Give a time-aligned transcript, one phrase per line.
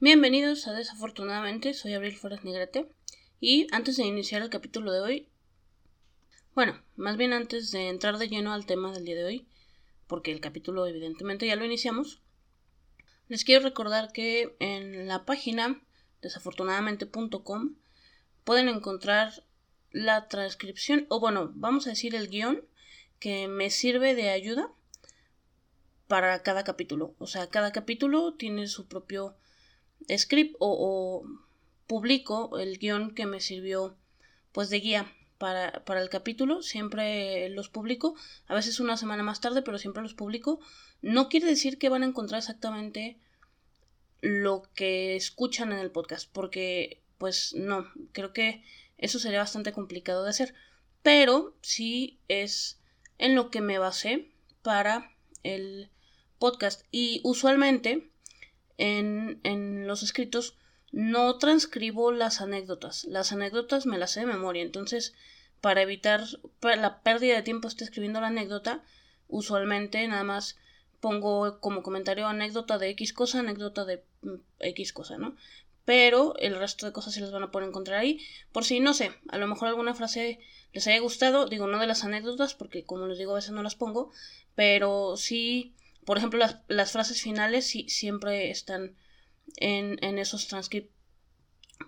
[0.00, 2.88] Bienvenidos a Desafortunadamente, soy Abril Flores Negrete
[3.40, 5.28] y antes de iniciar el capítulo de hoy,
[6.54, 9.48] bueno, más bien antes de entrar de lleno al tema del día de hoy,
[10.06, 12.22] porque el capítulo evidentemente ya lo iniciamos,
[13.26, 15.82] les quiero recordar que en la página
[16.22, 17.74] desafortunadamente.com
[18.44, 19.32] pueden encontrar
[19.90, 22.64] la transcripción, o bueno, vamos a decir el guion
[23.18, 24.70] que me sirve de ayuda
[26.06, 27.14] para cada capítulo.
[27.18, 29.36] O sea, cada capítulo tiene su propio
[30.16, 31.24] script o,
[31.86, 33.96] publico el guion que me sirvió
[34.52, 36.62] pues de guía para, para, el capítulo.
[36.62, 38.14] Siempre los publico,
[38.46, 40.60] a veces una semana más tarde, pero siempre los publico.
[41.00, 43.18] No quiere decir que van a encontrar exactamente
[44.20, 48.64] lo que escuchan en el podcast, porque pues no, creo que
[48.98, 50.54] eso sería bastante complicado de hacer,
[51.02, 52.80] pero sí es
[53.16, 54.30] en lo que me basé
[54.62, 55.10] para
[55.42, 55.90] el
[56.38, 56.82] podcast.
[56.90, 58.10] Y usualmente
[58.76, 60.56] en, en los escritos
[60.92, 65.14] no transcribo las anécdotas, las anécdotas me las sé de memoria, entonces
[65.60, 66.24] para evitar
[66.62, 68.82] la pérdida de tiempo esté escribiendo la anécdota,
[69.26, 70.56] usualmente nada más
[71.00, 75.36] pongo como comentario anécdota de X cosa, anécdota de mm, X cosa, ¿no?
[75.88, 78.20] Pero el resto de cosas se las van a poder encontrar ahí.
[78.52, 80.38] Por si, no sé, a lo mejor alguna frase
[80.74, 83.62] les haya gustado, digo, no de las anécdotas, porque como les digo, a veces no
[83.62, 84.12] las pongo,
[84.54, 88.98] pero sí, por ejemplo, las, las frases finales siempre están
[89.56, 90.92] en, en esos transcripts,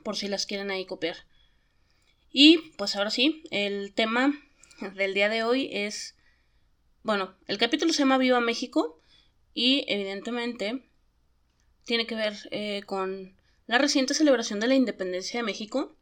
[0.02, 1.18] por si las quieren ahí copiar.
[2.32, 4.32] Y pues ahora sí, el tema
[4.94, 6.16] del día de hoy es,
[7.02, 8.98] bueno, el capítulo se llama Viva México
[9.52, 10.88] y evidentemente
[11.84, 13.38] tiene que ver eh, con
[13.70, 15.96] la reciente celebración de la independencia de México.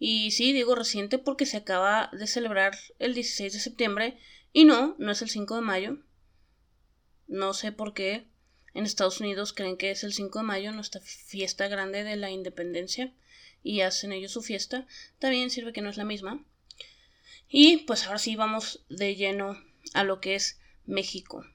[0.00, 4.18] Y sí, digo reciente porque se acaba de celebrar el 16 de septiembre
[4.52, 5.98] y no, no es el 5 de mayo.
[7.28, 8.26] No sé por qué
[8.74, 12.32] en Estados Unidos creen que es el 5 de mayo, nuestra fiesta grande de la
[12.32, 13.14] independencia,
[13.62, 14.88] y hacen ellos su fiesta.
[15.20, 16.44] También sirve que no es la misma.
[17.48, 19.56] Y pues ahora sí vamos de lleno
[19.92, 21.46] a lo que es México.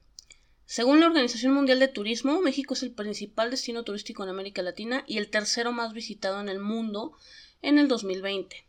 [0.72, 5.04] Según la Organización Mundial de Turismo, México es el principal destino turístico en América Latina
[5.08, 7.18] y el tercero más visitado en el mundo
[7.64, 8.68] en el 2020.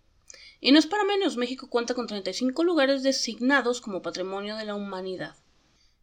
[0.62, 4.76] Y no es para menos, México cuenta con 35 lugares designados como Patrimonio de la
[4.76, 5.36] Humanidad.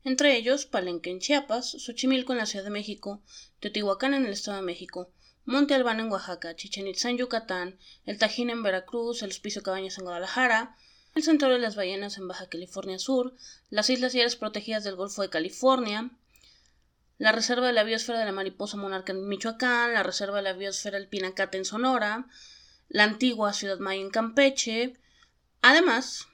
[0.03, 3.23] Entre ellos, Palenque en Chiapas, Xochimilco en la Ciudad de México,
[3.59, 5.09] Teotihuacán en el Estado de México,
[5.45, 9.97] Monte Albán en Oaxaca, Chichen Itza en Yucatán, el Tajín en Veracruz, el Hospicio Cabañas
[9.97, 10.77] en Guadalajara,
[11.17, 13.33] el Santuario de las Ballenas en Baja California Sur,
[13.71, 16.11] las Islas y áreas protegidas del Golfo de California,
[17.17, 20.53] la Reserva de la Biosfera de la Mariposa Monarca en Michoacán, la Reserva de la
[20.53, 22.27] Biosfera del Pinacate en Sonora,
[22.87, 24.93] la antigua Ciudad Maya en Campeche.
[25.63, 26.27] Además,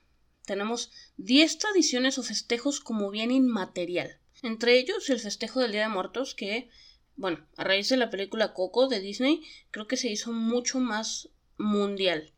[0.46, 4.20] tenemos 10 tradiciones o festejos como bien inmaterial.
[4.42, 6.70] Entre ellos el festejo del Día de Muertos, que,
[7.16, 11.30] bueno, a raíz de la película Coco de Disney, creo que se hizo mucho más
[11.58, 12.34] mundial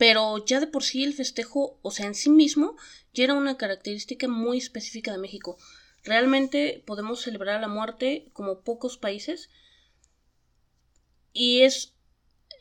[0.00, 2.74] pero ya de por sí el festejo, o sea, en sí mismo,
[3.12, 5.58] ya era una característica muy específica de México.
[6.04, 9.50] Realmente podemos celebrar la muerte como pocos países
[11.34, 11.92] y es,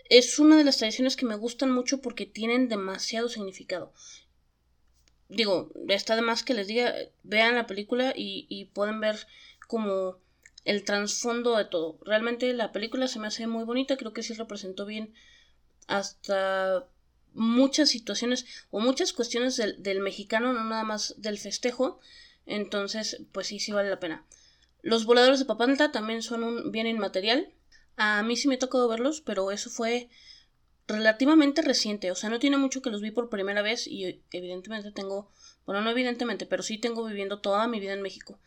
[0.10, 3.94] es una de las tradiciones que me gustan mucho porque tienen demasiado significado.
[5.30, 9.16] Digo, está de más que les diga, vean la película y, y pueden ver
[9.66, 10.18] como
[10.66, 12.00] el trasfondo de todo.
[12.04, 15.14] Realmente la película se me hace muy bonita, creo que sí representó bien
[15.88, 16.86] hasta
[17.34, 22.00] muchas situaciones o muchas cuestiones del, mexicano, no nada más del festejo.
[22.46, 24.26] Entonces, pues sí, sí vale la pena.
[24.82, 27.54] Los voladores de Papantla también son un bien inmaterial.
[27.98, 30.10] A mí sí me ha tocado verlos, pero eso fue
[30.88, 32.12] relativamente reciente.
[32.12, 35.32] O sea, no tiene mucho que los vi por primera vez y evidentemente tengo,
[35.66, 38.40] bueno, no evidentemente, pero sí tengo viviendo toda mi vida en México.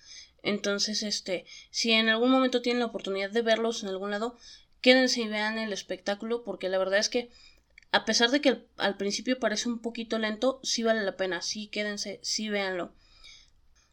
[0.42, 4.36] Entonces, este, si en algún momento tienen la oportunidad de verlos en algún lado,
[4.80, 7.30] quédense y vean el espectáculo porque la verdad es que
[7.92, 11.68] a pesar de que al, principio parece un poquito lento, sí vale la pena, sí
[11.68, 12.94] quédense, sí véanlo.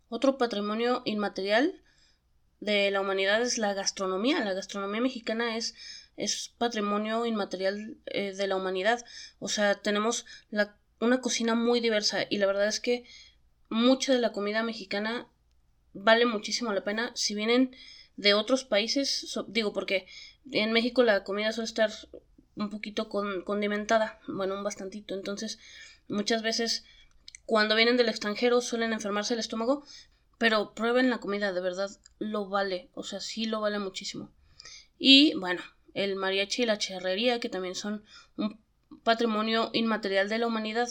[0.08, 1.84] Otro patrimonio inmaterial
[2.62, 4.44] de la humanidad es la gastronomía.
[4.44, 5.76] La gastronomía mexicana es,
[6.16, 9.06] es patrimonio inmaterial eh, de la humanidad.
[9.38, 13.04] O sea, tenemos la, una cocina muy diversa y la verdad es que
[13.70, 15.28] mucha de la comida mexicana
[15.94, 17.12] vale muchísimo la pena.
[17.16, 17.76] Si vienen
[18.16, 20.08] de otros países, digo porque
[20.52, 21.92] en México la comida suele estar
[22.60, 25.16] un poquito con, condimentada, bueno, un bastantito.
[25.16, 25.60] Entonces,
[26.08, 26.84] muchas veces
[27.46, 29.84] cuando vienen del extranjero suelen enfermarse el estómago,
[30.38, 31.90] pero prueben la comida, de verdad
[32.20, 34.32] lo vale, o sea, sí lo vale muchísimo.
[34.98, 35.62] Y bueno,
[35.94, 38.04] el mariachi y la charrería, que también son
[38.36, 38.60] un
[39.04, 40.90] patrimonio inmaterial de la humanidad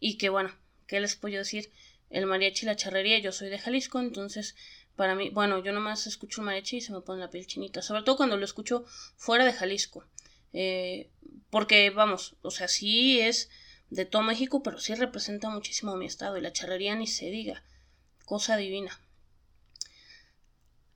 [0.00, 0.54] y que bueno,
[0.86, 1.70] ¿qué les puedo decir?
[2.10, 4.56] El mariachi y la charrería, yo soy de Jalisco, entonces
[4.96, 7.82] para mí, bueno, yo nomás escucho un mariachi y se me pone la piel chinita,
[7.82, 8.84] sobre todo cuando lo escucho
[9.16, 10.04] fuera de Jalisco.
[10.52, 11.10] Eh,
[11.50, 13.50] porque, vamos, o sea, sí es
[13.90, 17.62] de todo México, pero sí representa muchísimo mi estado y la charrería ni se diga,
[18.24, 19.00] cosa divina.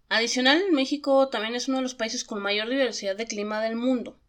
[0.09, 4.21] Adicional, México también es uno de los países con mayor diversidad de clima del mundo.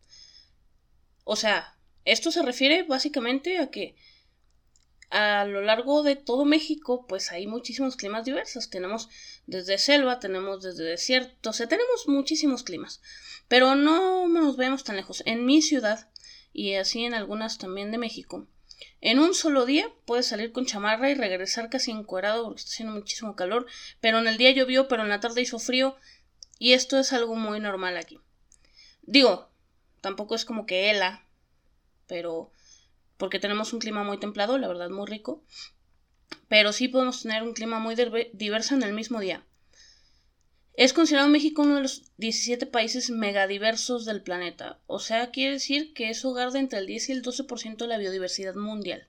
[1.26, 3.96] O sea, esto se refiere básicamente a que
[5.14, 8.72] a lo largo de todo México, pues hay muchísimos climas diversos.
[8.72, 9.10] Tenemos
[9.46, 13.00] desde selva, tenemos desde desierto, o sea, tenemos muchísimos climas.
[13.48, 15.22] Pero no nos vemos tan lejos.
[15.28, 16.10] En mi ciudad,
[16.52, 18.48] y así en algunas también de México,
[19.02, 22.96] en un solo día puedes salir con chamarra y regresar casi encuerado porque está haciendo
[22.96, 23.68] muchísimo calor,
[24.02, 25.96] pero en el día llovió, pero en la tarde hizo frío,
[26.58, 28.20] y esto es algo muy normal aquí.
[29.04, 29.52] Digo,
[30.02, 31.24] tampoco es como que hela,
[32.08, 32.52] pero
[33.18, 35.44] porque tenemos un clima muy templado, la verdad muy rico,
[36.48, 37.96] pero sí podemos tener un clima muy
[38.34, 39.46] diverso en el mismo día.
[40.76, 45.94] Es considerado México uno de los 17 países megadiversos del planeta, o sea, quiere decir
[45.94, 49.08] que es hogar de entre el 10 y el 12% de la biodiversidad mundial.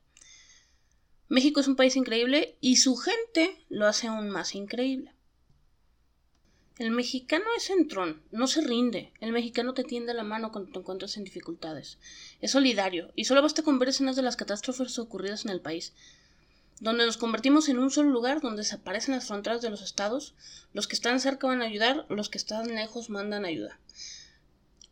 [1.29, 5.13] México es un país increíble y su gente lo hace aún más increíble.
[6.76, 9.12] El mexicano es entrón, no se rinde.
[9.21, 11.99] El mexicano te tiende la mano cuando te encuentras en dificultades.
[12.41, 15.93] Es solidario, y solo basta con ver escenas de las catástrofes ocurridas en el país,
[16.81, 20.35] donde nos convertimos en un solo lugar donde desaparecen las fronteras de los estados,
[20.73, 23.79] los que están cerca van a ayudar, los que están lejos mandan ayuda.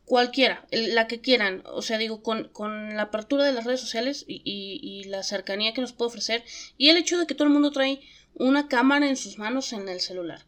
[0.05, 5.03] Cualquiera, la que quieran, o sea, digo, con, la apertura de las redes sociales y
[5.09, 6.45] la cercanía que nos puede ofrecer,
[6.77, 7.99] y el hecho de que todo el mundo trae
[8.35, 10.45] una cámara en sus manos en el celular.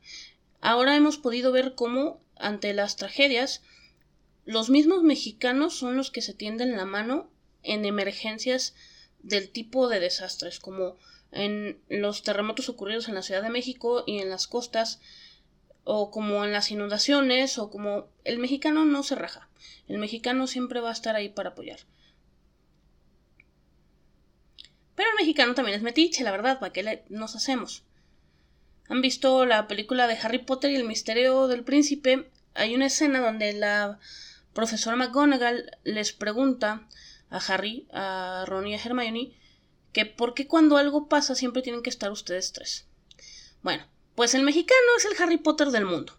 [0.61, 3.61] Ahora hemos podido ver cómo, ante las tragedias,
[4.45, 7.29] los mismos mexicanos son los que se tienden la mano
[7.63, 8.75] en emergencias
[9.19, 10.97] del tipo de desastres, como
[11.31, 15.01] en los terremotos ocurridos en la Ciudad de México y en las costas,
[15.83, 19.49] o como en las inundaciones, o como el mexicano no se raja,
[19.87, 21.79] el mexicano siempre va a estar ahí para apoyar.
[24.95, 27.83] Pero el mexicano también es metiche, la verdad, ¿para qué nos hacemos?
[28.87, 33.19] Han visto la película de Harry Potter y el misterio del príncipe, hay una escena
[33.19, 33.99] donde la
[34.53, 36.87] profesora McGonagall les pregunta
[37.29, 39.33] a Harry, a Ron y a Hermione
[39.91, 42.85] que por qué cuando algo pasa siempre tienen que estar ustedes tres.
[43.61, 46.17] Bueno, pues el mexicano es el Harry Potter del mundo.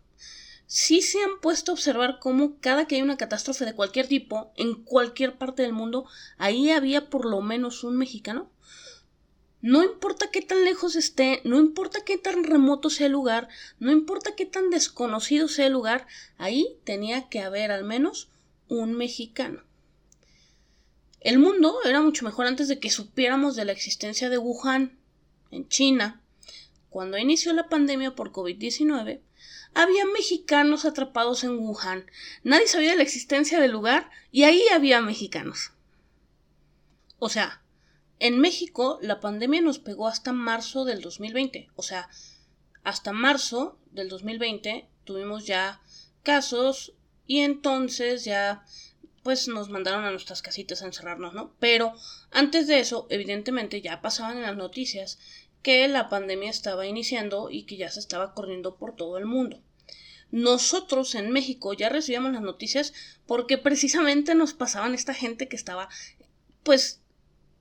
[0.66, 4.52] Sí se han puesto a observar cómo cada que hay una catástrofe de cualquier tipo,
[4.56, 6.06] en cualquier parte del mundo,
[6.38, 8.50] ahí había por lo menos un mexicano.
[9.62, 13.48] No importa qué tan lejos esté, no importa qué tan remoto sea el lugar,
[13.78, 16.06] no importa qué tan desconocido sea el lugar,
[16.38, 18.28] ahí tenía que haber al menos
[18.68, 19.62] un mexicano.
[21.20, 24.96] El mundo era mucho mejor antes de que supiéramos de la existencia de Wuhan,
[25.50, 26.20] en China.
[26.90, 29.20] Cuando inició la pandemia por COVID-19,
[29.74, 32.10] había mexicanos atrapados en Wuhan.
[32.44, 35.72] Nadie sabía de la existencia del lugar y ahí había mexicanos.
[37.18, 37.62] O sea,
[38.18, 41.68] en México, la pandemia nos pegó hasta marzo del 2020.
[41.76, 42.08] O sea,
[42.82, 45.80] hasta marzo del 2020 tuvimos ya
[46.22, 46.94] casos
[47.26, 48.64] y entonces ya
[49.22, 51.52] pues nos mandaron a nuestras casitas a encerrarnos, ¿no?
[51.58, 51.94] Pero
[52.30, 55.18] antes de eso, evidentemente ya pasaban en las noticias
[55.62, 59.60] que la pandemia estaba iniciando y que ya se estaba corriendo por todo el mundo.
[60.30, 62.92] Nosotros en México ya recibíamos las noticias
[63.26, 65.88] porque precisamente nos pasaban esta gente que estaba
[66.62, 67.02] pues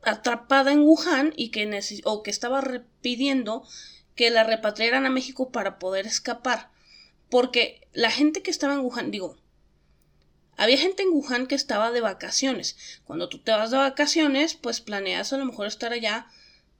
[0.06, 1.68] atrapada en Wuhan y que,
[2.24, 2.64] que estaba
[3.02, 3.68] pidiendo
[4.16, 6.72] que la repatriaran a México para poder escapar.
[7.30, 9.38] Porque la gente que estaba en Wuhan, digo,
[10.58, 13.02] había gente en Wuhan que estaba de vacaciones.
[13.04, 16.28] Cuando tú te vas de vacaciones, pues planeas a lo mejor estar allá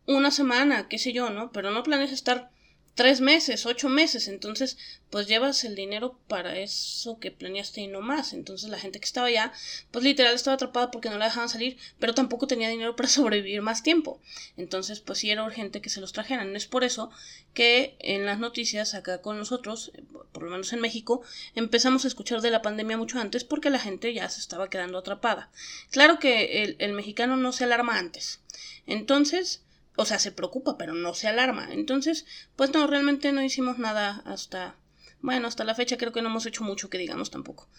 [0.08, 1.52] una semana, qué sé yo, ¿no?
[1.52, 2.52] Pero no planeas estar
[2.96, 4.78] tres meses, ocho meses, entonces
[5.10, 8.34] pues llevas el dinero para eso que planeaste y no más.
[8.34, 9.52] Entonces la gente que estaba allá,
[9.92, 13.62] pues literal estaba atrapada porque no la dejaban salir, pero tampoco tenía dinero para sobrevivir
[13.62, 14.22] más tiempo.
[14.58, 16.56] Entonces pues sí era urgente que se los trajeran.
[16.56, 17.12] Es por eso
[17.54, 19.92] que en las noticias acá con nosotros,
[20.32, 21.22] por lo menos en México,
[21.54, 24.98] empezamos a escuchar de la pandemia mucho antes porque la gente ya se estaba quedando
[24.98, 25.52] atrapada.
[25.92, 28.40] Claro que el, el mexicano no se alarma antes.
[28.88, 29.65] Entonces,
[29.96, 31.72] o sea, se preocupa, pero no se alarma.
[31.72, 32.26] Entonces,
[32.56, 34.76] pues no, realmente no hicimos nada hasta,
[35.22, 37.70] bueno, hasta la fecha creo que no hemos hecho mucho que digamos tampoco.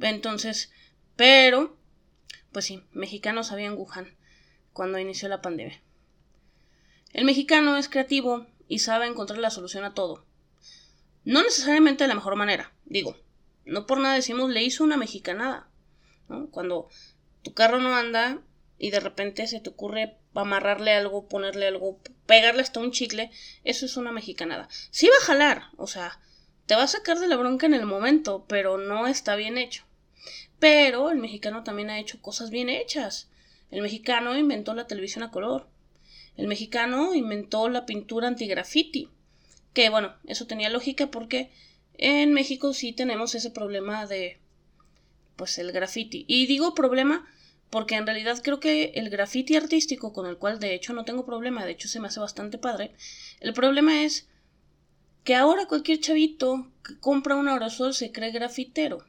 [0.00, 0.72] Entonces,
[1.16, 1.76] pero,
[2.52, 4.16] pues sí, mexicanos habían Wuhan
[4.72, 5.80] cuando inició la pandemia.
[7.12, 10.24] El mexicano es creativo y sabe encontrar la solución a todo.
[11.24, 13.16] No necesariamente de la mejor manera, digo,
[13.64, 15.68] no por nada decimos le hizo una mexicanada.
[16.28, 16.48] ¿no?
[16.50, 16.88] Cuando
[17.42, 18.42] tu carro no anda
[18.78, 23.30] y de repente se te ocurre amarrarle algo, ponerle algo, pegarle hasta un chicle,
[23.64, 24.68] eso es una mexicanada.
[24.90, 26.20] Sí va a jalar, o sea,
[26.66, 29.84] te va a sacar de la bronca en el momento, pero no está bien hecho.
[30.60, 33.28] Pero el mexicano también ha hecho cosas bien hechas.
[33.70, 35.66] El mexicano inventó la televisión a color.
[36.36, 39.08] El mexicano inventó la pintura antigraffiti.
[39.72, 41.50] Que bueno, eso tenía lógica porque
[41.96, 44.38] en México sí tenemos ese problema de
[45.36, 46.24] pues el graffiti.
[46.28, 47.26] Y digo problema
[47.70, 51.24] porque en realidad creo que el graffiti artístico, con el cual de hecho no tengo
[51.24, 52.92] problema, de hecho se me hace bastante padre,
[53.38, 54.28] el problema es
[55.24, 59.04] que ahora cualquier chavito que compra un aerosol se cree grafitero.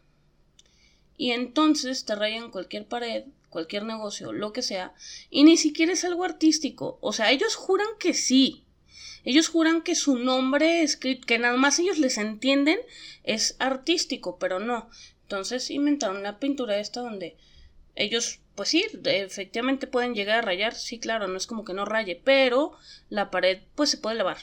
[1.18, 4.94] Y entonces te rayan cualquier pared, cualquier negocio, lo que sea,
[5.30, 6.98] y ni siquiera es algo artístico.
[7.02, 8.64] O sea, ellos juran que sí.
[9.24, 12.80] Ellos juran que su nombre escrito, que nada más ellos les entienden,
[13.24, 14.90] es artístico, pero no.
[15.24, 17.38] Entonces inventaron una pintura esta donde
[17.96, 21.86] ellos, pues sí, efectivamente pueden llegar a rayar, sí, claro, no es como que no
[21.86, 22.74] raye, pero
[23.10, 24.38] la pared pues se puede lavar.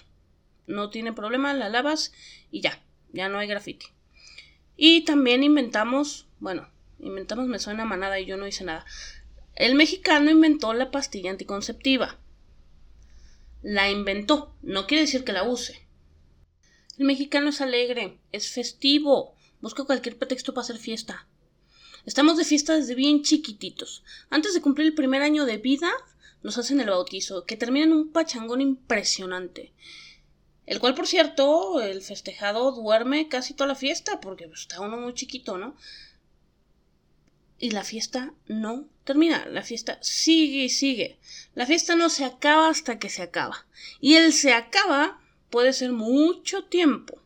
[0.67, 2.13] No tiene problema, la lavas
[2.51, 3.87] y ya, ya no hay grafiti.
[4.77, 8.85] Y también inventamos, bueno, inventamos me suena manada y yo no hice nada.
[9.55, 12.19] El mexicano inventó la pastilla anticonceptiva.
[13.63, 15.85] La inventó, no quiere decir que la use.
[16.97, 21.27] El mexicano es alegre, es festivo, busca cualquier pretexto para hacer fiesta.
[22.07, 24.03] Estamos de fiesta desde bien chiquititos.
[24.31, 25.91] Antes de cumplir el primer año de vida,
[26.43, 29.73] nos hacen el bautizo, que termina en un pachangón impresionante.
[30.67, 35.15] El cual, por cierto, el festejado duerme casi toda la fiesta, porque está uno muy
[35.15, 35.77] chiquito, ¿no?
[37.59, 41.19] Y la fiesta no termina, la fiesta sigue y sigue.
[41.55, 43.67] La fiesta no se acaba hasta que se acaba.
[44.01, 47.21] Y el se acaba puede ser mucho tiempo.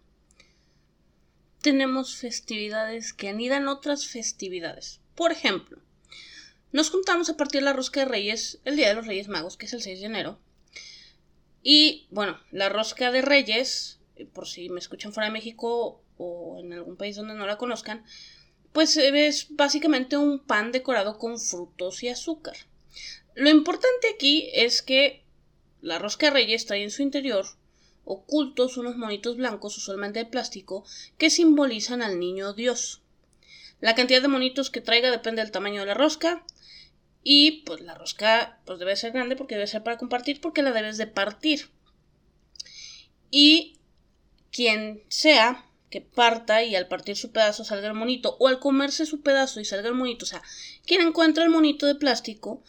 [1.62, 5.00] Tenemos festividades que anidan otras festividades.
[5.14, 5.78] Por ejemplo,
[6.72, 9.56] nos juntamos a partir de la rosca de Reyes el Día de los Reyes Magos,
[9.56, 10.40] que es el 6 de enero.
[11.62, 14.00] Y bueno, la rosca de Reyes,
[14.32, 18.04] por si me escuchan fuera de México o en algún país donde no la conozcan,
[18.72, 22.56] pues es básicamente un pan decorado con frutos y azúcar.
[23.34, 25.22] Lo importante aquí es que
[25.80, 27.46] la rosca de reyes trae en su interior
[28.04, 30.84] ocultos unos monitos blancos usualmente de plástico
[31.18, 33.02] que simbolizan al niño Dios.
[33.80, 36.44] La cantidad de monitos que traiga depende del tamaño de la rosca
[37.24, 40.72] y pues la rosca pues debe ser grande porque debe ser para compartir porque la
[40.72, 41.70] debes de partir.
[43.30, 43.78] Y
[44.50, 49.04] quien sea que parta y al partir su pedazo salga el monito, o al comerse
[49.04, 50.42] su pedazo y salga el monito, o sea,
[50.86, 52.62] quien encuentra el monito de plástico,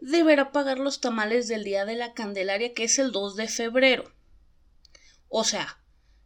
[0.00, 4.12] deberá pagar los tamales del día de la Candelaria, que es el 2 de febrero.
[5.30, 5.78] O sea,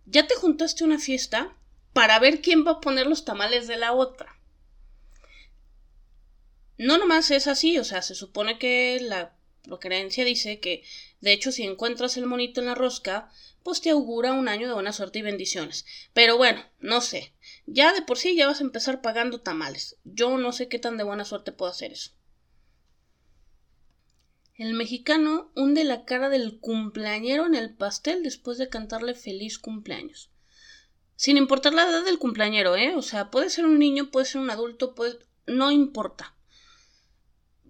[0.07, 1.55] ya te juntaste una fiesta
[1.93, 4.41] para ver quién va a poner los tamales de la otra.
[6.79, 9.37] No nomás es así, o sea, se supone que la
[9.79, 10.83] creencia dice que,
[11.21, 13.31] de hecho, si encuentras el monito en la rosca,
[13.63, 15.85] pues te augura un año de buena suerte y bendiciones.
[16.15, 17.35] Pero bueno, no sé.
[17.67, 19.97] Ya de por sí ya vas a empezar pagando tamales.
[20.05, 22.11] Yo no sé qué tan de buena suerte puedo hacer eso.
[24.57, 30.31] El mexicano hunde la cara del cumpleañero en el pastel después de cantarle feliz cumpleaños.
[31.17, 32.95] Sin importar la edad del cumpleañero, ¿eh?
[32.97, 35.19] O sea, puede ser un niño, puede ser un adulto, puede...
[35.47, 36.37] no importa.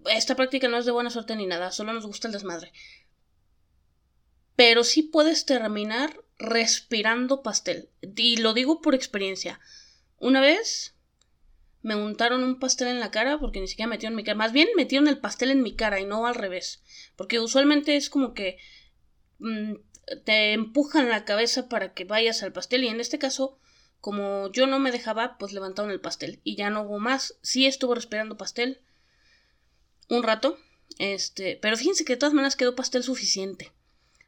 [0.05, 2.71] Esta práctica no es de buena suerte ni nada, solo nos gusta el desmadre
[4.55, 7.89] pero sí puedes terminar respirando pastel.
[8.01, 9.59] Y lo digo por experiencia.
[10.17, 10.94] Una vez
[11.85, 14.35] me untaron un pastel en la cara porque ni siquiera metieron mi cara.
[14.35, 16.81] Más bien metieron el pastel en mi cara y no al revés.
[17.15, 18.57] Porque usualmente es como que
[19.37, 19.73] mm,
[20.25, 23.59] te empujan la cabeza para que vayas al pastel y en este caso
[24.01, 27.37] como yo no me dejaba pues levantaron el pastel y ya no hubo más.
[27.43, 28.81] Sí estuvo respirando pastel
[30.09, 30.57] un rato.
[30.97, 33.73] Este, pero fíjense que de todas maneras quedó pastel suficiente.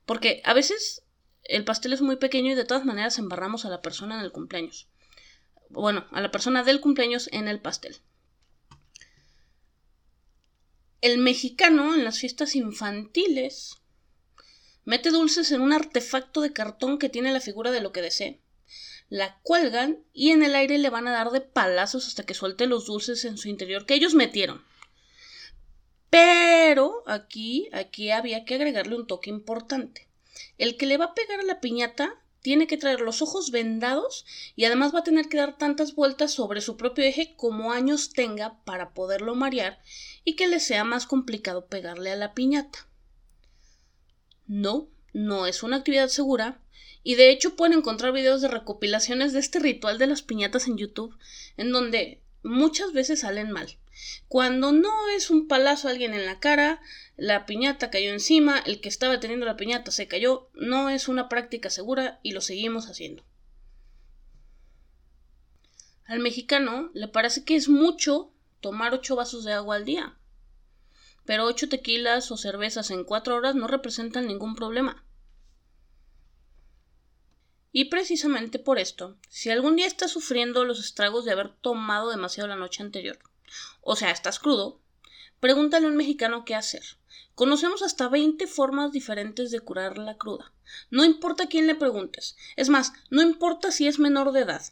[0.05, 1.01] Porque a veces
[1.41, 4.31] el pastel es muy pequeño y de todas maneras embarramos a la persona en el
[4.31, 4.87] cumpleaños.
[5.69, 7.97] Bueno, a la persona del cumpleaños en el pastel.
[11.01, 13.77] El mexicano en las fiestas infantiles
[14.83, 18.41] mete dulces en un artefacto de cartón que tiene la figura de lo que desee.
[19.09, 22.65] La cuelgan y en el aire le van a dar de palazos hasta que suelte
[22.65, 24.65] los dulces en su interior que ellos metieron.
[26.09, 30.07] Pero aquí, aquí había que agregarle un toque importante.
[30.57, 32.15] El que le va a pegar a la piñata
[32.47, 34.25] tiene que traer los ojos vendados
[34.55, 38.11] y además va a tener que dar tantas vueltas sobre su propio eje como años
[38.13, 39.81] tenga para poderlo marear
[40.23, 42.87] y que le sea más complicado pegarle a la piñata.
[44.45, 46.61] No, no es una actividad segura
[47.03, 50.77] y de hecho pueden encontrar videos de recopilaciones de este ritual de las piñatas en
[50.77, 51.17] YouTube
[51.57, 53.77] en donde muchas veces salen mal.
[54.27, 56.81] Cuando no es un palazo a alguien en la cara,
[57.15, 61.29] la piñata cayó encima, el que estaba teniendo la piñata se cayó, no es una
[61.29, 63.23] práctica segura y lo seguimos haciendo.
[66.05, 70.17] Al mexicano le parece que es mucho tomar ocho vasos de agua al día.
[71.25, 75.03] Pero ocho tequilas o cervezas en cuatro horas no representan ningún problema.
[77.71, 82.47] Y precisamente por esto, si algún día estás sufriendo los estragos de haber tomado demasiado
[82.47, 83.19] la noche anterior,
[83.81, 84.81] o sea, estás crudo,
[85.39, 86.83] pregúntale a un mexicano qué hacer.
[87.35, 90.53] Conocemos hasta 20 formas diferentes de curar la cruda.
[90.89, 92.35] No importa quién le preguntes.
[92.55, 94.63] Es más, no importa si es menor de edad.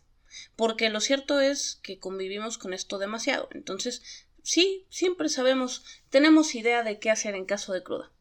[0.56, 3.50] Porque lo cierto es que convivimos con esto demasiado.
[3.52, 8.12] Entonces, sí, siempre sabemos, tenemos idea de qué hacer en caso de cruda.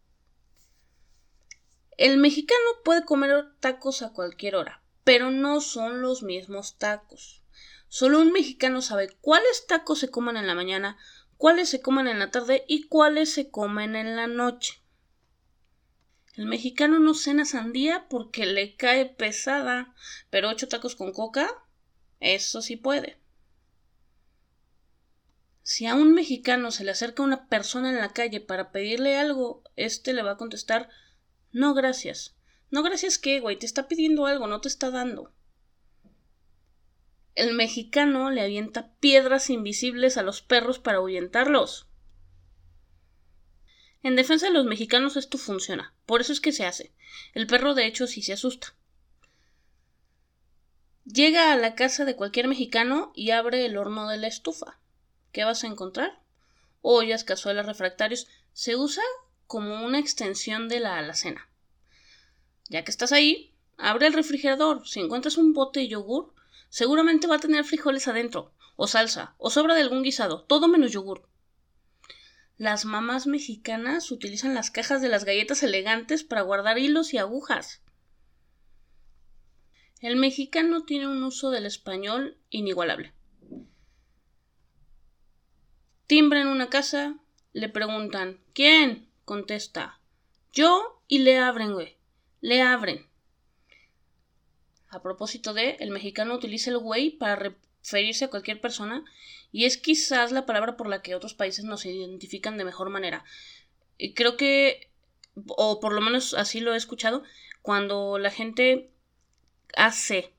[1.97, 7.43] El mexicano puede comer tacos a cualquier hora, pero no son los mismos tacos.
[7.89, 10.99] Solo un mexicano sabe cuáles tacos se comen en la mañana,
[11.37, 14.83] cuáles se comen en la tarde y cuáles se comen en la noche.
[16.35, 19.95] El mexicano no cena sandía porque le cae pesada,
[20.31, 21.49] pero ocho tacos con coca,
[22.19, 23.21] eso sí puede.
[25.63, 29.63] Si a un mexicano se le acerca una persona en la calle para pedirle algo,
[29.77, 30.91] éste le va a contestar
[31.55, 32.35] no, gracias.
[32.73, 35.33] No, gracias qué, güey, te está pidiendo algo, no te está dando.
[37.37, 41.87] El mexicano le avienta piedras invisibles a los perros para ahuyentarlos.
[44.03, 46.93] En defensa de los mexicanos esto funciona, por eso es que se hace.
[47.35, 48.75] El perro de hecho sí se asusta.
[51.05, 54.81] Llega a la casa de cualquier mexicano y abre el horno de la estufa.
[55.31, 56.21] ¿Qué vas a encontrar?
[56.83, 58.27] Ollas, cazuelas, refractarios.
[58.53, 59.05] Se usa
[59.47, 61.49] como una extensión de la alacena.
[62.69, 64.87] Ya que estás ahí, abre el refrigerador.
[64.87, 66.35] Si encuentras un bote de yogur,
[66.69, 70.93] seguramente va a tener frijoles adentro, o salsa, o sobra de algún guisado, todo menos
[70.93, 71.29] yogur.
[72.57, 77.83] Las mamás mexicanas utilizan las cajas de las galletas elegantes para guardar hilos y agujas.
[80.01, 83.12] El mexicano tiene un uso del español inigualable.
[86.07, 87.16] Timbra en una casa,
[87.53, 89.04] le preguntan ¿Quién?
[89.25, 90.01] Contesta
[90.55, 91.97] yo y le abren, güey.
[92.41, 93.05] Le abren.
[94.89, 97.35] A propósito de, el mexicano utiliza el güey para
[97.83, 99.05] referirse a cualquier persona
[99.51, 103.25] y es quizás la palabra por la que otros países nos identifican de mejor manera.
[103.99, 104.89] Y creo que,
[105.49, 107.25] o por lo menos así lo he escuchado,
[107.61, 108.91] cuando la gente
[109.77, 110.33] hace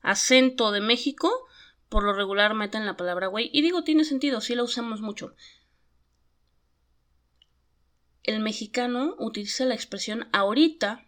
[0.00, 1.48] acento de México,
[1.88, 3.50] por lo regular meten la palabra güey.
[3.52, 5.34] Y digo, tiene sentido, sí la usamos mucho
[8.30, 11.04] el mexicano utiliza la expresión ahorita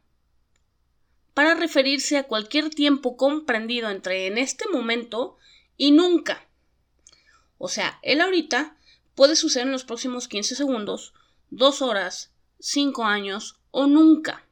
[1.35, 5.37] para referirse a cualquier tiempo comprendido entre en este momento
[5.76, 6.46] y nunca.
[7.58, 8.76] O sea, el ahorita
[9.14, 11.14] puede suceder en los próximos 15 segundos,
[11.50, 14.46] 2 horas, 5 años o nunca.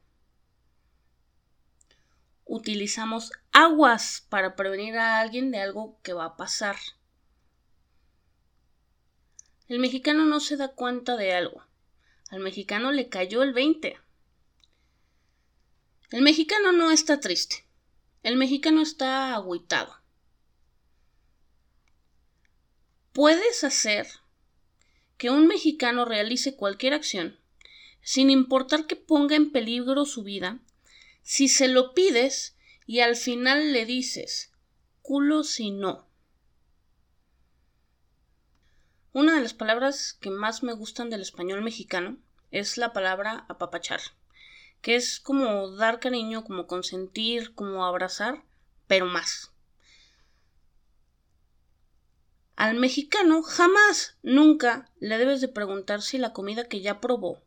[2.45, 6.77] Utilizamos aguas para prevenir a alguien de algo que va a pasar.
[9.69, 11.70] El mexicano no se da cuenta de algo.
[12.31, 13.99] Al mexicano le cayó el 20.
[16.13, 17.67] El mexicano no está triste.
[18.23, 19.97] El mexicano está agüitado.
[23.13, 24.07] Puedes hacer
[25.19, 27.39] que un mexicano realice cualquier acción,
[28.01, 30.61] sin importar que ponga en peligro su vida,
[31.23, 34.53] si se lo pides y al final le dices,
[35.03, 36.10] culo si no.
[39.13, 42.17] Una de las palabras que más me gustan del español mexicano
[42.53, 44.01] es la palabra apapachar,
[44.83, 48.45] que es como dar cariño, como consentir, como abrazar,
[48.87, 49.51] pero más.
[52.55, 57.43] Al mexicano jamás, nunca le debes de preguntar si la comida que ya probó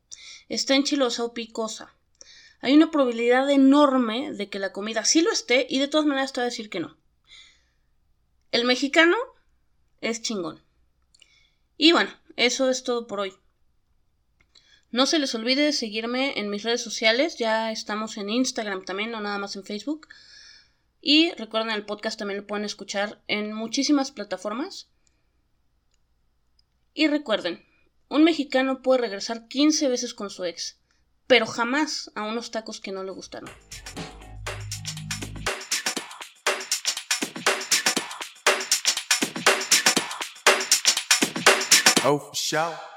[0.49, 1.93] está enchilosa o picosa.
[2.60, 6.34] Hay una probabilidad enorme de que la comida sí lo esté y de todas maneras
[6.34, 6.97] te va a decir que no.
[8.52, 9.15] El mexicano
[10.02, 10.62] es chingón.
[11.77, 13.33] Y bueno, eso es todo por hoy.
[14.91, 19.21] No se les olvide seguirme en mis redes sociales, ya estamos en Instagram también, no
[19.21, 20.07] nada más en Facebook.
[21.01, 24.89] Y recuerden, el podcast también lo pueden escuchar en muchísimas plataformas.
[26.93, 27.65] Y recuerden,
[28.07, 30.79] un mexicano puede regresar 15 veces con su ex,
[31.25, 33.49] pero jamás a unos tacos que no le gustaron.
[42.05, 42.92] Oh, for sure.